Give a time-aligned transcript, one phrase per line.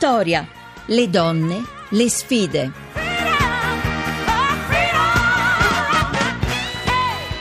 [0.00, 0.48] Vittoria,
[0.86, 2.72] le donne, le sfide.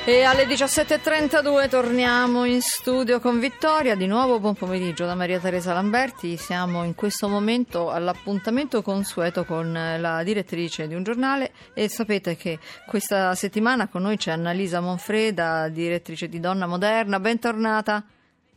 [0.03, 3.95] E alle 17.32 torniamo in studio con Vittoria.
[3.95, 6.35] Di nuovo buon pomeriggio da Maria Teresa Lamberti.
[6.35, 12.59] Siamo in questo momento all'appuntamento consueto con la direttrice di un giornale e sapete che
[12.85, 17.21] questa settimana con noi c'è Annalisa Monfreda, direttrice di Donna Moderna.
[17.21, 18.03] Bentornata.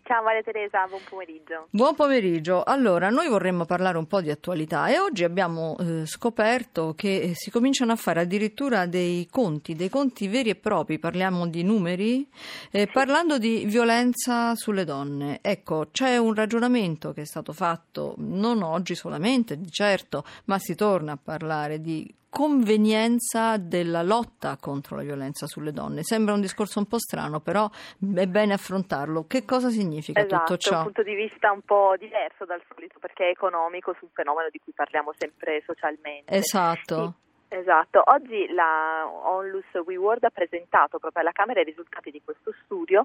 [0.04, 1.68] Ciao Maria Teresa, buon pomeriggio.
[1.70, 2.64] Buon pomeriggio.
[2.64, 7.52] Allora, noi vorremmo parlare un po' di attualità e oggi abbiamo eh, scoperto che si
[7.52, 12.28] cominciano a fare addirittura dei conti, dei conti veri e propri, parliamo di numeri,
[12.72, 15.38] eh, parlando di violenza sulle donne.
[15.40, 20.74] Ecco, c'è un ragionamento che è stato fatto non oggi solamente, di certo, ma si
[20.74, 26.02] torna a parlare di convenienza della lotta contro la violenza sulle donne.
[26.02, 29.26] Sembra un discorso un po' strano, però è bene affrontarlo.
[29.26, 30.78] Che cosa significa esatto, tutto ciò?
[30.78, 34.48] un punto di vista un po' diverso dal solito perché è economico su un fenomeno
[34.50, 36.34] di cui parliamo sempre socialmente.
[36.34, 37.04] Esatto.
[37.04, 37.20] Sì.
[37.54, 43.02] Esatto, oggi la Onlus WeWorld ha presentato proprio alla Camera i risultati di questo studio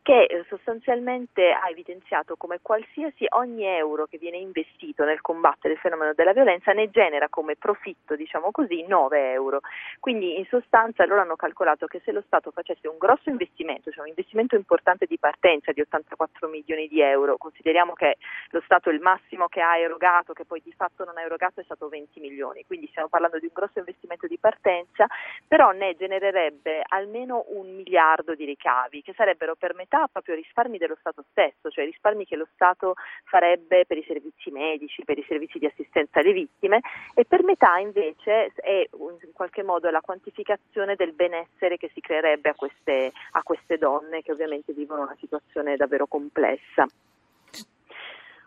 [0.00, 5.80] che eh, sostanzialmente ha evidenziato come qualsiasi ogni euro che viene investito nel combattere il
[5.80, 9.60] fenomeno della violenza ne genera come profitto, diciamo così, 9 euro.
[9.98, 14.00] Quindi in sostanza loro hanno calcolato che se lo Stato facesse un grosso investimento, cioè
[14.00, 18.16] un investimento importante di partenza di 84 milioni di euro, consideriamo che
[18.48, 21.64] lo Stato il massimo che ha erogato, che poi di fatto non ha erogato è
[21.64, 25.06] stato 20 milioni, quindi stiamo parlando di un grosso investimento investimento di partenza,
[25.46, 30.96] però ne genererebbe almeno un miliardo di ricavi, che sarebbero per metà proprio risparmi dello
[30.98, 35.58] Stato stesso, cioè risparmi che lo Stato farebbe per i servizi medici, per i servizi
[35.58, 36.80] di assistenza alle vittime,
[37.14, 42.50] e per metà invece è in qualche modo la quantificazione del benessere che si creerebbe
[42.50, 46.86] a queste, a queste donne che ovviamente vivono una situazione davvero complessa.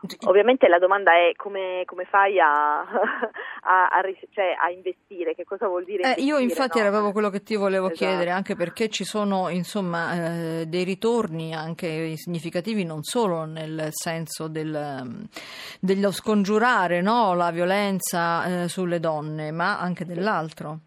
[0.27, 5.67] Ovviamente la domanda è come, come fai a, a, a, cioè a, investire, che cosa
[5.67, 6.15] vuol dire?
[6.15, 6.83] Eh, io infatti no?
[6.83, 8.05] era proprio quello che ti volevo esatto.
[8.05, 10.13] chiedere, anche perché ci sono insomma
[10.59, 15.27] eh, dei ritorni anche significativi non solo nel senso del,
[15.80, 20.80] dello scongiurare no, la violenza eh, sulle donne, ma anche dell'altro.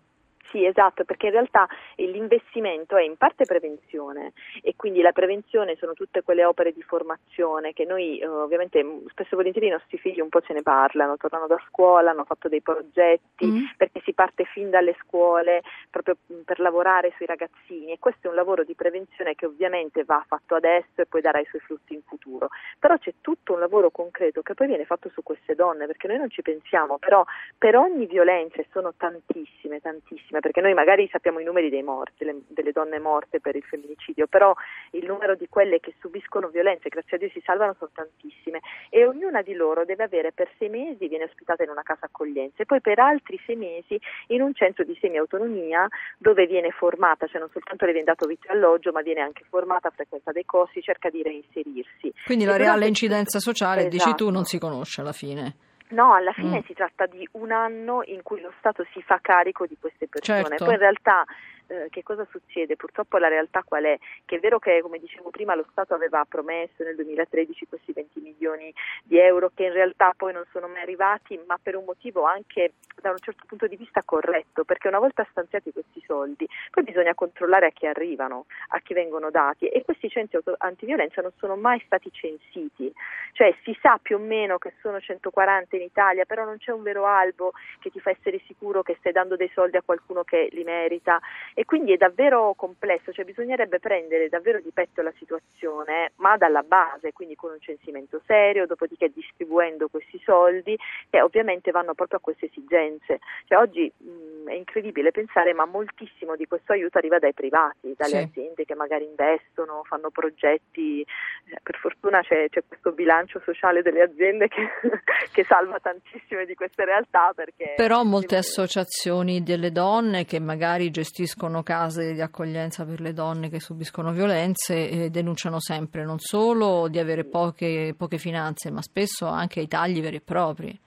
[0.56, 5.92] Sì, esatto, perché in realtà l'investimento è in parte prevenzione e quindi la prevenzione sono
[5.92, 10.20] tutte quelle opere di formazione che noi eh, ovviamente spesso e volentieri i nostri figli
[10.20, 13.64] un po' ce ne parlano, tornano da scuola, hanno fatto dei progetti mm.
[13.76, 18.36] perché si parte fin dalle scuole proprio per lavorare sui ragazzini e questo è un
[18.36, 22.00] lavoro di prevenzione che ovviamente va fatto adesso e poi darà i suoi frutti in
[22.00, 26.06] futuro, però c'è tutto un lavoro concreto che poi viene fatto su queste donne perché
[26.06, 27.22] noi non ci pensiamo, però
[27.58, 32.24] per ogni violenza e sono tantissime, tantissime perché noi magari sappiamo i numeri dei morti,
[32.24, 34.54] le, delle donne morte per il femminicidio, però
[34.92, 39.04] il numero di quelle che subiscono violenze, grazie a Dio si salvano, sono tantissime e
[39.04, 42.64] ognuna di loro deve avere per sei mesi, viene ospitata in una casa accoglienza e
[42.64, 43.98] poi per altri sei mesi
[44.28, 48.46] in un centro di semi-autonomia dove viene formata, cioè non soltanto le viene dato vitto
[48.46, 52.12] e alloggio, ma viene anche formata, frequenta dei corsi, cerca di reinserirsi.
[52.24, 53.96] Quindi la reale incidenza sociale, esatto.
[53.96, 55.65] dici tu, non si conosce alla fine.
[55.88, 56.62] No, alla fine mm.
[56.66, 60.42] si tratta di un anno in cui lo Stato si fa carico di queste persone.
[60.42, 60.64] Certo.
[60.64, 61.24] Poi in realtà
[61.68, 62.76] eh, che cosa succede?
[62.76, 63.98] Purtroppo la realtà qual è?
[64.24, 68.20] Che è vero che, come dicevo prima, lo Stato aveva promesso nel 2013 questi 20
[68.20, 68.72] milioni
[69.02, 72.72] di euro che in realtà poi non sono mai arrivati, ma per un motivo anche
[73.00, 77.14] da un certo punto di vista corretto, perché una volta stanziati questi soldi, poi bisogna
[77.14, 81.80] controllare a chi arrivano, a chi vengono dati e questi centri antiviolenza non sono mai
[81.84, 82.92] stati censiti,
[83.32, 86.82] cioè si sa più o meno che sono 140 in Italia, però non c'è un
[86.82, 90.48] vero albo che ti fa essere sicuro che stai dando dei soldi a qualcuno che
[90.52, 91.20] li merita
[91.58, 96.62] e quindi è davvero complesso, cioè bisognerebbe prendere davvero di petto la situazione, ma dalla
[96.62, 100.76] base, quindi con un censimento serio, dopodiché distribuendo questi soldi
[101.08, 103.20] che ovviamente vanno proprio a queste esigenze.
[103.46, 108.10] Cioè, oggi mh, è incredibile pensare, ma moltissimo di questo aiuto arriva dai privati, dalle
[108.10, 108.16] sì.
[108.16, 114.02] aziende che magari investono, fanno progetti, eh, per fortuna c'è, c'è, questo bilancio sociale delle
[114.02, 114.68] aziende che,
[115.32, 117.32] che salva tantissime di queste realtà.
[117.34, 123.48] Perché Però molte associazioni delle donne che magari gestiscono case di accoglienza per le donne
[123.48, 129.26] che subiscono violenze e denunciano sempre non solo di avere poche, poche finanze, ma spesso
[129.26, 130.78] anche i tagli veri e propri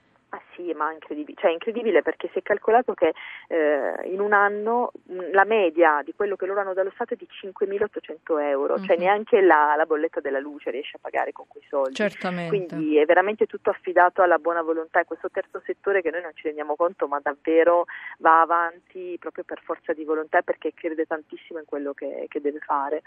[0.80, 3.12] ma incredibile, cioè incredibile perché si è calcolato che
[3.48, 7.16] eh, in un anno mh, la media di quello che loro hanno dallo Stato è
[7.18, 8.84] di 5.800 euro, mm-hmm.
[8.84, 9.02] cioè mhm.
[9.02, 11.94] neanche la, la, bolletta della luce riesce a pagare con quei soldi.
[11.94, 12.48] Certamente.
[12.48, 16.32] Quindi è veramente tutto affidato alla buona volontà e questo terzo settore che noi non
[16.34, 17.84] ci rendiamo conto ma davvero
[18.18, 22.60] va avanti proprio per forza di volontà perché crede tantissimo in quello che, che deve
[22.60, 23.02] fare.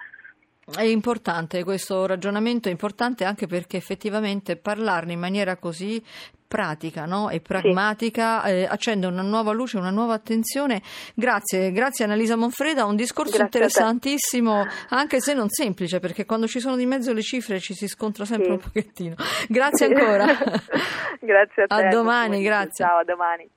[0.66, 6.02] È importante questo ragionamento, è importante anche perché effettivamente parlarne in maniera così
[6.48, 7.30] pratica no?
[7.30, 8.50] e pragmatica sì.
[8.50, 10.82] eh, accende una nuova luce, una nuova attenzione.
[11.16, 16.60] Grazie, grazie Annalisa Monfreda, un discorso grazie interessantissimo, anche se non semplice, perché quando ci
[16.60, 18.52] sono di mezzo le cifre ci si scontra sempre sì.
[18.52, 19.16] un pochettino.
[19.50, 20.26] Grazie ancora.
[21.20, 21.76] grazie a te.
[21.76, 22.86] A domani, grazie.
[22.86, 23.50] Ciao, a domani.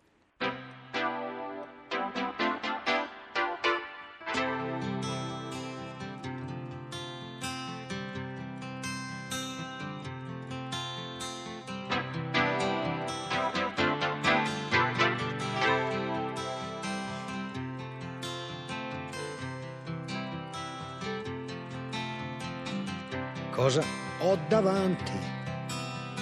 [23.56, 23.82] Cosa
[24.18, 25.18] ho davanti.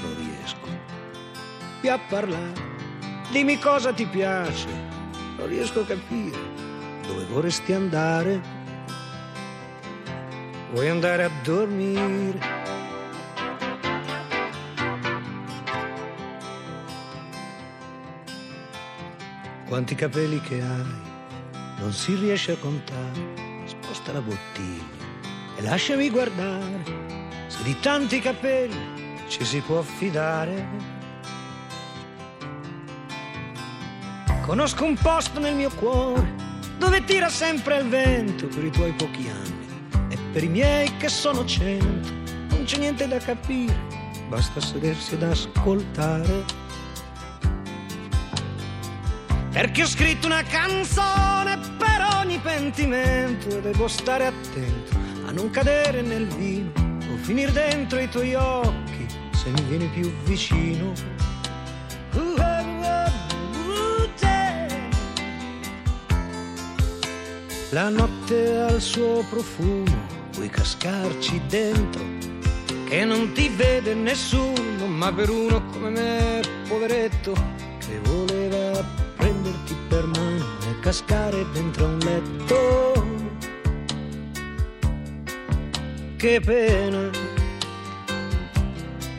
[0.00, 0.68] Non riesco
[1.80, 2.72] più a parlare.
[3.32, 4.68] Dimmi cosa ti piace.
[5.36, 6.38] Non riesco a capire
[7.06, 8.40] dove vorresti andare.
[10.70, 12.52] Vuoi andare a dormire?
[19.66, 21.00] Quanti capelli che hai,
[21.78, 23.64] non si riesce a contare.
[23.64, 25.02] Sposta la bottiglia
[25.56, 27.23] e lasciami guardare
[27.54, 30.66] se di tanti capelli ci si può fidare.
[34.42, 36.34] Conosco un posto nel mio cuore
[36.78, 41.08] dove tira sempre il vento per i tuoi pochi anni e per i miei che
[41.08, 42.12] sono cento.
[42.48, 43.76] Non c'è niente da capire,
[44.28, 46.62] basta sedersi ed ascoltare.
[49.50, 54.96] Perché ho scritto una canzone per ogni pentimento e devo stare attento
[55.26, 56.83] a non cadere nel vino
[57.24, 60.92] finir dentro i tuoi occhi se mi vieni più vicino.
[67.70, 72.04] La notte ha il suo profumo, puoi cascarci dentro,
[72.86, 77.32] che non ti vede nessuno, ma per uno come me, poveretto,
[77.78, 78.84] che voleva
[79.16, 83.13] prenderti per mano e cascare dentro un letto
[86.24, 87.10] che pena,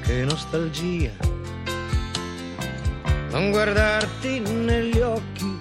[0.01, 1.11] che nostalgia,
[3.29, 5.59] non guardarti negli occhi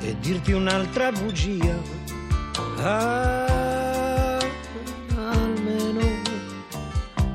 [0.00, 1.74] e dirti un'altra bugia.
[2.80, 4.36] Ah,
[5.16, 6.20] almeno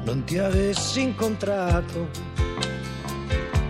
[0.03, 2.07] non ti avessi incontrato,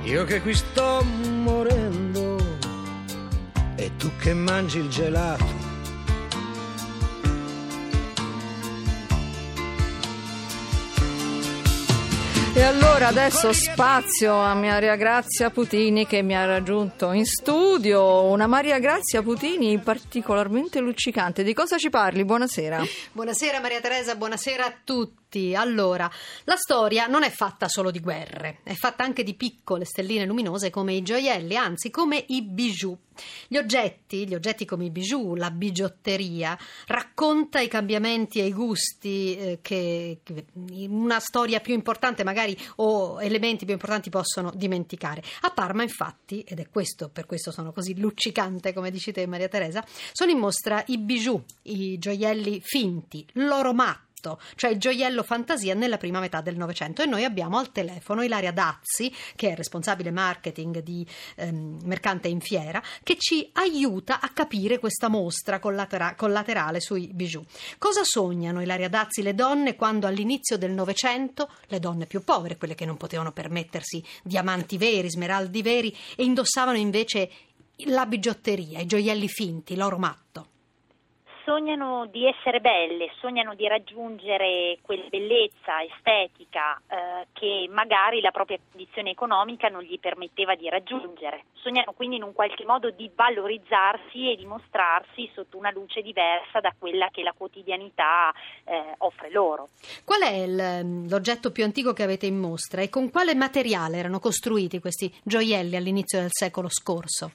[0.04, 2.36] io che qui sto morendo
[3.78, 5.59] e tu che mangi il gelato
[12.70, 18.78] allora adesso spazio a Maria Grazia Putini che mi ha raggiunto in studio, una Maria
[18.78, 21.42] Grazia Putini particolarmente luccicante.
[21.42, 22.24] Di cosa ci parli?
[22.24, 22.84] Buonasera.
[23.12, 25.56] Buonasera Maria Teresa, buonasera a tutti tutti.
[25.56, 26.10] Allora,
[26.46, 30.72] la storia non è fatta solo di guerre, è fatta anche di piccole stelline luminose
[30.72, 32.98] come i gioielli, anzi come i bijou.
[33.50, 39.36] Gli oggetti, gli oggetti come i bijou, la bigiotteria, racconta i cambiamenti e i gusti
[39.36, 40.46] eh, che, che
[40.88, 45.22] una storia più importante magari o elementi più importanti possono dimenticare.
[45.42, 49.50] A Parma infatti, ed è questo per questo sono così luccicante come dici te Maria
[49.50, 54.09] Teresa, sono in mostra i bijou, i gioielli finti, l'oro matto
[54.56, 57.02] cioè il gioiello fantasia nella prima metà del Novecento.
[57.02, 62.42] E noi abbiamo al telefono Ilaria Dazzi, che è responsabile marketing di ehm, Mercante in
[62.42, 67.44] Fiera, che ci aiuta a capire questa mostra collatera- collaterale sui bijou.
[67.78, 72.76] Cosa sognano Ilaria Dazzi le donne quando all'inizio del Novecento, le donne più povere, quelle
[72.76, 77.32] che non potevano permettersi diamanti veri, smeraldi veri, e indossavano invece
[77.86, 80.48] la bigiotteria, i gioielli finti, l'oro matto?
[81.50, 88.60] Sognano di essere belle, sognano di raggiungere quella bellezza estetica eh, che magari la propria
[88.70, 91.46] condizione economica non gli permetteva di raggiungere.
[91.54, 96.60] Sognano quindi in un qualche modo di valorizzarsi e di mostrarsi sotto una luce diversa
[96.60, 98.32] da quella che la quotidianità
[98.66, 99.70] eh, offre loro.
[100.06, 104.20] Qual è il, l'oggetto più antico che avete in mostra e con quale materiale erano
[104.20, 107.32] costruiti questi gioielli all'inizio del secolo scorso?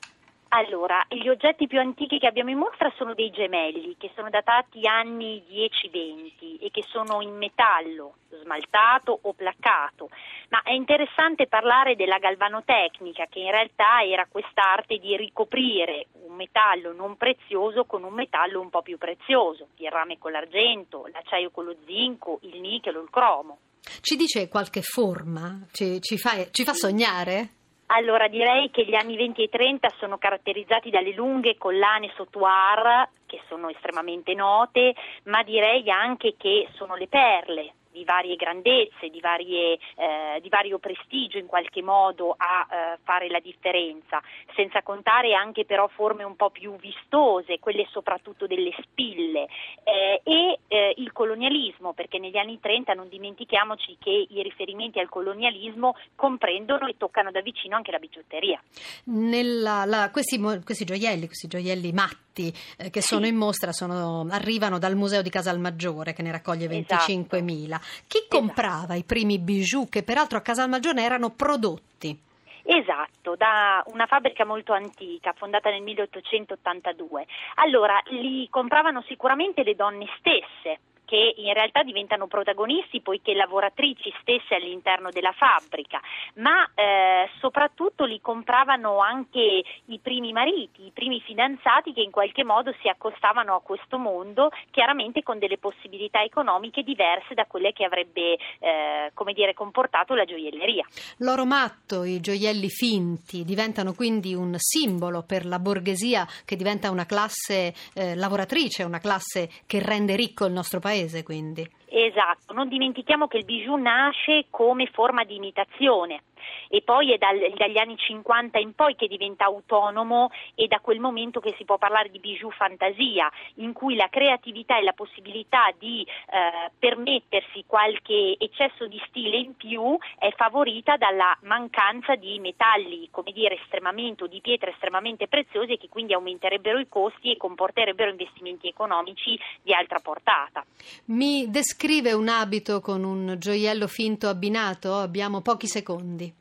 [0.57, 4.87] Allora, gli oggetti più antichi che abbiamo in mostra sono dei gemelli che sono datati
[4.87, 10.11] anni 10-20 e che sono in metallo, smaltato o placcato,
[10.51, 16.93] ma è interessante parlare della galvanotecnica che in realtà era quest'arte di ricoprire un metallo
[16.93, 21.65] non prezioso con un metallo un po' più prezioso, il rame con l'argento, l'acciaio con
[21.65, 23.59] lo zinco, il nichel o il cromo.
[24.01, 25.67] Ci dice qualche forma?
[25.73, 27.63] Ci, ci, fa, ci fa sognare?
[27.97, 33.41] Allora direi che gli anni 20 e 30 sono caratterizzati dalle lunghe collane sautoir che
[33.47, 39.79] sono estremamente note, ma direi anche che sono le perle di varie grandezze, di, varie,
[39.95, 44.21] eh, di, vario prestigio in qualche modo a eh, fare la differenza,
[44.57, 49.47] senza contare anche però forme un po' più vistose, quelle soprattutto delle spille
[49.85, 55.09] eh, e eh, il colonialismo, perché negli anni 30 non dimentichiamoci che i riferimenti al
[55.09, 58.61] colonialismo comprendono e toccano da vicino anche la bigiotteria.
[59.05, 64.81] Nella, la, questi, questi, gioielli, questi gioielli matti eh, che sono in mostra sono, arrivano
[64.81, 67.65] dal Museo di Casalmaggiore che ne raccoglie 25.000.
[67.65, 67.84] Esatto.
[68.07, 68.39] Chi esatto.
[68.39, 72.19] comprava i primi bijou che peraltro a Casalmaggiore erano prodotti?
[72.67, 77.27] Esatto, da una fabbrica molto antica, fondata nel 1882.
[77.57, 84.55] Allora, li compravano sicuramente le donne stesse, che in realtà diventano protagonisti poiché lavoratrici stesse
[84.55, 86.01] all'interno della fabbrica,
[86.37, 92.45] ma eh, soprattutto li compravano anche i primi mariti, i primi fidanzati che in qualche
[92.45, 97.85] modo si accostavano a questo mondo, chiaramente con delle possibilità economiche diverse da quelle che
[97.85, 100.87] avrebbe eh, come dire, comportato la gioielleria.
[101.19, 107.07] L'oro matto, i gioielli finti diventano quindi un simbolo per la borghesia che diventa una
[107.07, 111.69] classe eh, lavoratrice, una classe che rende ricco il nostro paese paese quindi.
[111.87, 116.23] Esatto, non dimentichiamo che il bijou nasce come forma di imitazione
[116.69, 121.01] e poi è dal, dagli anni 50 in poi che diventa autonomo e da quel
[121.01, 125.73] momento che si può parlare di bijou fantasia, in cui la creatività e la possibilità
[125.79, 133.09] di eh, permettersi qualche eccesso di stile in più è favorita dalla mancanza di metalli,
[133.11, 138.11] come dire, estremamente o di pietre estremamente preziose che quindi aumenterebbero i costi e comporterebbero
[138.11, 140.65] investimenti economici di altra portata.
[141.07, 144.95] Mi descrive un abito con un gioiello finto abbinato?
[144.95, 146.34] Abbiamo pochi secondi.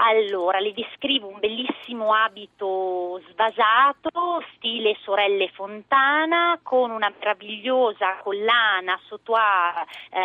[0.00, 9.84] Allora, le descrivo un bellissimo abito svasato, stile sorelle Fontana, con una meravigliosa collana sautoir,
[10.10, 10.20] eh,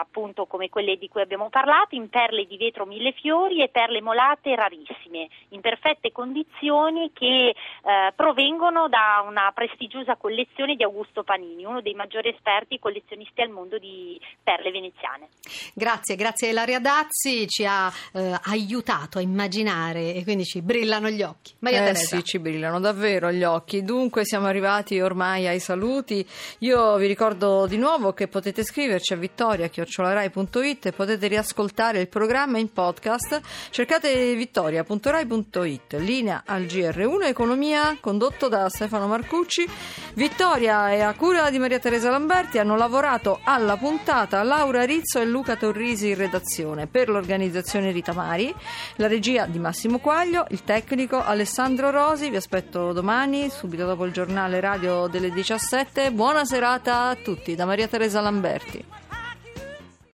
[0.00, 4.00] appunto come quelle di cui abbiamo parlato, in perle di vetro mille fiori e perle
[4.00, 11.64] molate rarissime, in perfette condizioni che eh, provengono da una prestigiosa collezione di Augusto Panini,
[11.64, 15.30] uno dei maggiori esperti collezionisti al mondo di perle veneziane.
[15.74, 21.08] Grazie, grazie Ilaria Dazzi, ci ha eh, aiutato aiutato a immaginare e quindi ci brillano
[21.08, 21.54] gli occhi.
[21.60, 22.16] Maria eh Teresa.
[22.16, 23.82] sì, ci brillano davvero gli occhi.
[23.82, 26.26] Dunque siamo arrivati ormai ai saluti.
[26.58, 32.58] Io vi ricordo di nuovo che potete scriverci a vittoria.rai.it e potete riascoltare il programma
[32.58, 33.40] in podcast.
[33.70, 35.94] Cercate vittoria.rai.it.
[35.98, 39.66] Linea al GR1 Economia condotto da Stefano Marcucci.
[40.14, 45.24] Vittoria e a cura di Maria Teresa Lamberti hanno lavorato alla puntata Laura Rizzo e
[45.24, 48.54] Luca Torrisi in redazione per l'organizzazione Rita Mari
[48.96, 52.30] la regia di Massimo Quaglio, il tecnico Alessandro Rosi.
[52.30, 56.10] Vi aspetto domani, subito dopo il giornale radio delle 17.
[56.12, 59.09] Buona serata a tutti da Maria Teresa Lamberti.